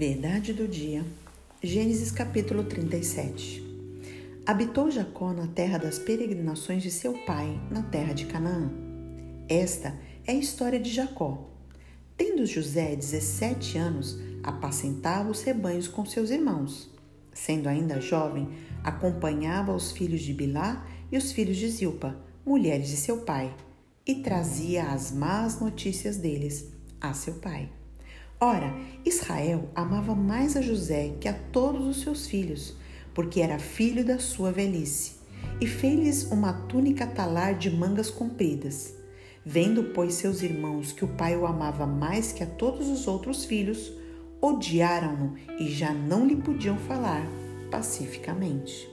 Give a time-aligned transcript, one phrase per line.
[0.00, 1.04] Verdade do dia.
[1.62, 3.62] Gênesis capítulo 37.
[4.46, 8.72] Habitou Jacó na terra das peregrinações de seu pai, na terra de Canaã.
[9.46, 9.94] Esta
[10.26, 11.50] é a história de Jacó.
[12.16, 16.90] Tendo José 17 anos, apacentava os rebanhos com seus irmãos.
[17.34, 18.48] Sendo ainda jovem,
[18.82, 23.54] acompanhava os filhos de Bilá e os filhos de Zilpa, mulheres de seu pai,
[24.06, 26.72] e trazia as más notícias deles
[27.02, 27.70] a seu pai.
[28.42, 32.74] Ora, Israel amava mais a José que a todos os seus filhos,
[33.12, 35.16] porque era filho da sua velhice,
[35.60, 38.94] e fez-lhes uma túnica talar de mangas compridas.
[39.44, 43.44] Vendo, pois, seus irmãos que o pai o amava mais que a todos os outros
[43.44, 43.92] filhos,
[44.40, 47.22] odiaram-no e já não lhe podiam falar
[47.70, 48.88] pacificamente.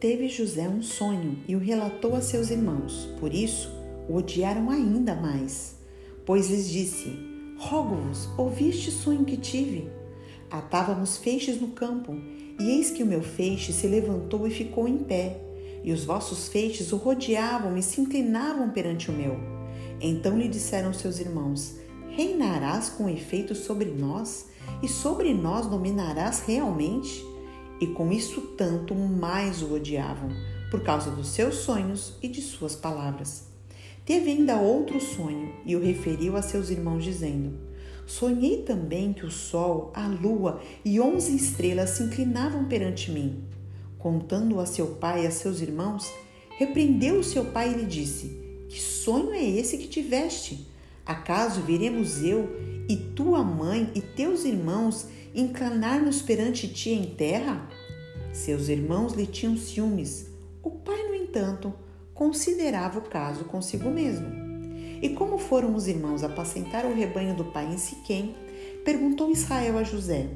[0.00, 3.70] Teve José um sonho e o relatou a seus irmãos, por isso
[4.08, 5.76] o odiaram ainda mais,
[6.24, 9.90] pois lhes disse: Rogo-vos, ouvi este sonho que tive.
[10.50, 12.14] Atávamos feixes no campo,
[12.60, 15.40] e eis que o meu feixe se levantou e ficou em pé,
[15.82, 19.38] e os vossos feixes o rodeavam e se inclinavam perante o meu.
[20.00, 21.76] Então lhe disseram seus irmãos:
[22.10, 24.48] Reinarás com efeito sobre nós,
[24.82, 27.24] e sobre nós dominarás realmente?
[27.80, 30.28] E com isso tanto mais o odiavam,
[30.70, 33.45] por causa dos seus sonhos e de suas palavras.
[34.06, 37.58] Teve ainda outro sonho e o referiu a seus irmãos, dizendo:
[38.06, 43.42] Sonhei também que o sol, a lua e onze estrelas se inclinavam perante mim.
[43.98, 46.08] Contando a seu pai e a seus irmãos,
[46.56, 48.28] repreendeu o seu pai e lhe disse:
[48.68, 50.68] Que sonho é esse que tiveste?
[51.04, 52.48] Acaso viremos eu
[52.88, 57.68] e tua mãe e teus irmãos inclinar-nos perante ti em terra?
[58.32, 60.28] Seus irmãos lhe tinham ciúmes.
[60.62, 61.74] O pai, no entanto,
[62.16, 64.26] considerava o caso consigo mesmo.
[65.00, 68.34] E como foram os irmãos apacentar o rebanho do pai em Siquém,
[68.84, 70.26] perguntou Israel a José: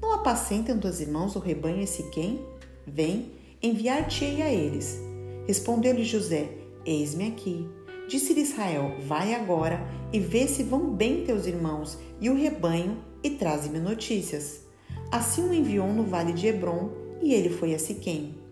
[0.00, 2.40] Não apacentam teus irmãos o rebanho em Siquém?
[2.86, 4.98] Vem, enviar-te-ei a eles.
[5.46, 6.48] Respondeu-lhe José:
[6.84, 7.68] Eis-me aqui.
[8.08, 13.30] Disse-lhe Israel: Vai agora e vê se vão bem teus irmãos e o rebanho e
[13.30, 14.60] traze-me notícias.
[15.10, 16.90] Assim o enviou no vale de Hebron
[17.20, 18.45] e ele foi a Siquém.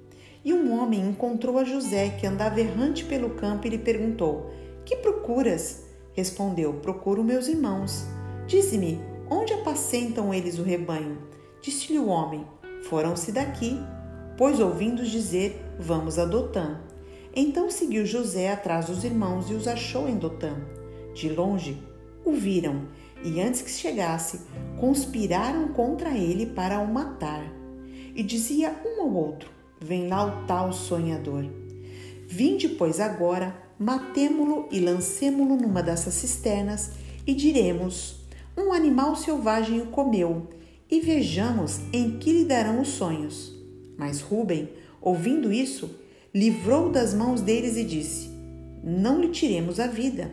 [0.45, 4.51] E um homem encontrou a José, que andava errante pelo campo, e lhe perguntou:
[4.85, 5.85] Que procuras?
[6.13, 8.05] Respondeu: Procuro meus irmãos.
[8.47, 9.01] Dize-me,
[9.31, 11.19] onde apacentam eles o rebanho?
[11.63, 12.47] Disse-lhe o homem:
[12.89, 13.81] Foram-se daqui,
[14.37, 16.81] pois ouvindo dizer: Vamos a Dotã.
[17.35, 20.55] Então seguiu José atrás dos irmãos e os achou em Dotã.
[21.15, 21.83] De longe
[22.25, 22.89] o viram
[23.23, 24.43] e antes que chegasse,
[24.79, 27.43] conspiraram contra ele para o matar.
[28.15, 31.45] E dizia um ao outro: vem lá o tal sonhador.
[32.27, 36.93] Vinde, pois, agora, matemo-lo e lancemo-lo numa dessas cisternas,
[37.27, 38.17] e diremos:
[38.57, 40.49] Um animal selvagem o comeu,
[40.91, 43.55] e vejamos em que lhe darão os sonhos.
[43.97, 44.69] Mas Rubem,
[45.01, 45.99] ouvindo isso,
[46.35, 48.31] livrou das mãos deles e disse:
[48.83, 50.33] Não lhe tiremos a vida.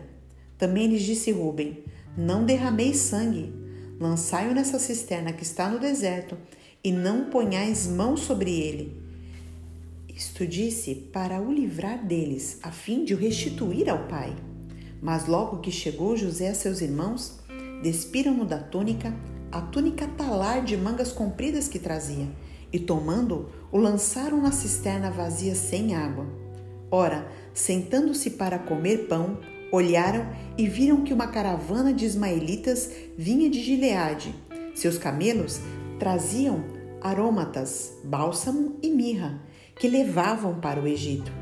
[0.58, 1.84] Também lhes disse Rubem:
[2.16, 3.52] Não derrameis sangue,
[4.00, 6.36] lançai-o nessa cisterna que está no deserto,
[6.82, 9.01] e não ponhais mão sobre ele
[10.14, 14.34] isto disse para o livrar deles, a fim de o restituir ao pai.
[15.00, 17.40] Mas logo que chegou José a seus irmãos,
[17.82, 19.14] despiram-no da túnica,
[19.50, 22.28] a túnica talar de mangas compridas que trazia,
[22.72, 26.26] e tomando, o lançaram na cisterna vazia sem água.
[26.90, 29.38] Ora, sentando-se para comer pão,
[29.72, 30.26] olharam
[30.58, 34.34] e viram que uma caravana de ismaelitas vinha de Gileade.
[34.74, 35.60] Seus camelos
[35.98, 36.64] traziam
[37.00, 39.51] aromatas, bálsamo e mirra
[39.82, 41.32] que levavam para o Egito.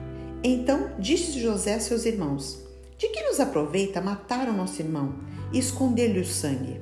[0.43, 5.17] Então disse José a seus irmãos: De que nos aproveita matar o nosso irmão
[5.53, 6.81] e esconder-lhe o sangue?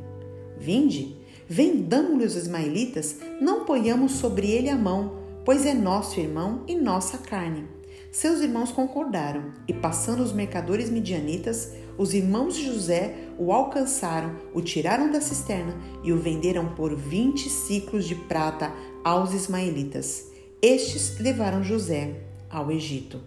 [0.57, 1.17] Vinde,
[1.49, 7.19] vendamo-lhe os ismaelitas, não ponhamos sobre ele a mão, pois é nosso irmão e nossa
[7.19, 7.67] carne.
[8.13, 14.63] Seus irmãos concordaram, e passando os mercadores midianitas, os irmãos de José o alcançaram, o
[14.63, 18.73] tiraram da cisterna e o venderam por vinte ciclos de prata
[19.03, 20.38] aos ismaelitas.
[20.61, 22.15] Estes levaram José
[22.51, 23.21] ao Egito.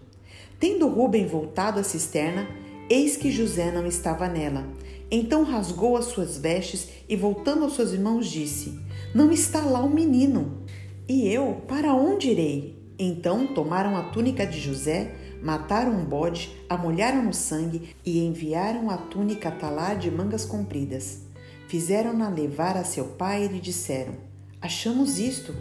[0.60, 2.46] Tendo Rubem voltado à cisterna,
[2.90, 4.68] eis que José não estava nela.
[5.10, 8.78] Então rasgou as suas vestes e, voltando aos seus irmãos, disse:
[9.14, 10.62] Não está lá o menino.
[11.08, 12.78] E eu, para onde irei?
[12.98, 18.98] Então tomaram a túnica de José, mataram um bode, amolharam no sangue e enviaram a
[18.98, 21.22] túnica talar de mangas compridas.
[21.66, 24.16] Fizeram-na levar a seu pai e lhe disseram:
[24.60, 25.54] Achamos isto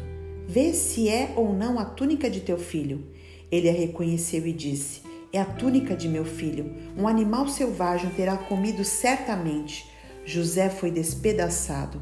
[0.54, 3.06] Vê se é ou não a túnica de teu filho.
[3.50, 5.00] Ele a reconheceu e disse:
[5.32, 6.76] É a túnica de meu filho.
[6.98, 9.90] Um animal selvagem terá comido certamente.
[10.26, 12.02] José foi despedaçado.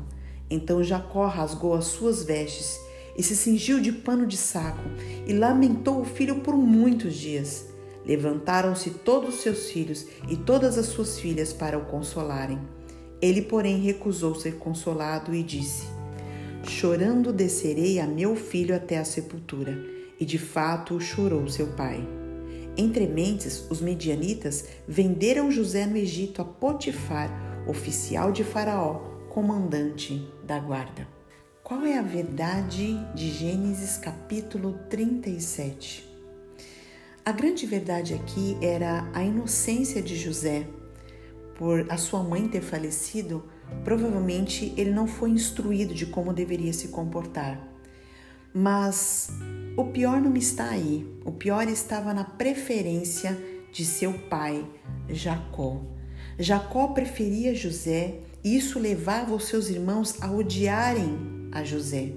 [0.49, 2.79] Então Jacó rasgou as suas vestes
[3.15, 4.89] e se cingiu de pano de saco
[5.27, 7.67] e lamentou o filho por muitos dias.
[8.03, 12.57] Levantaram-se todos os seus filhos e todas as suas filhas para o consolarem.
[13.21, 15.98] Ele, porém, recusou ser consolado e disse:
[16.63, 19.77] Chorando descerei a meu filho até a sepultura.
[20.19, 22.05] E de fato chorou seu pai.
[22.77, 27.29] Entre mentes, os medianitas venderam José no Egito a Potifar,
[27.67, 28.95] oficial de Faraó,
[29.29, 31.07] comandante da guarda.
[31.63, 36.07] Qual é a verdade de Gênesis capítulo 37?
[37.25, 40.65] A grande verdade aqui era a inocência de José.
[41.59, 43.43] Por a sua mãe ter falecido,
[43.83, 47.61] provavelmente ele não foi instruído de como deveria se comportar.
[48.53, 49.29] Mas
[49.75, 51.05] o pior não está aí.
[51.25, 53.37] O pior estava na preferência
[53.73, 54.65] de seu pai,
[55.09, 55.81] Jacó.
[56.39, 62.13] Jacó preferia José e isso levava os seus irmãos a odiarem a José.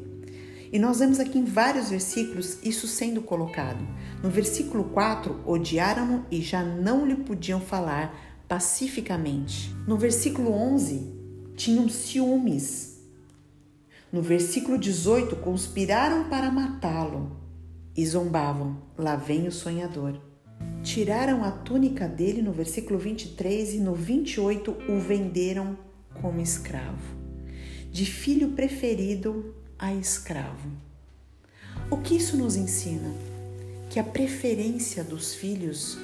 [0.73, 3.85] E nós vemos aqui em vários versículos isso sendo colocado.
[4.23, 9.75] No versículo 4, odiaram-no e já não lhe podiam falar pacificamente.
[9.87, 11.11] No versículo 11,
[11.57, 13.01] tinham ciúmes.
[14.13, 17.35] No versículo 18, conspiraram para matá-lo
[17.97, 20.21] e zombavam: lá vem o sonhador.
[20.83, 25.79] Tiraram a túnica dele no versículo 23 e no 28 o venderam
[26.21, 27.17] como escravo.
[27.91, 30.69] De filho preferido a escravo.
[31.91, 33.15] O que isso nos ensina?
[33.89, 35.97] Que a preferência dos filhos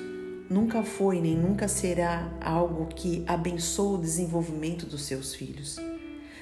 [0.48, 5.76] nunca foi nem nunca será algo que abençoa o desenvolvimento dos seus filhos.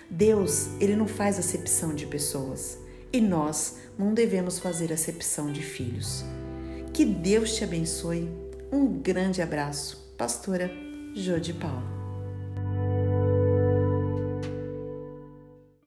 [0.08, 2.79] Deus, ele não faz acepção de pessoas
[3.12, 6.25] e nós não devemos fazer acepção de filhos.
[6.93, 8.29] Que Deus te abençoe.
[8.70, 10.70] Um grande abraço, pastora
[11.14, 11.95] Jô de Paulo.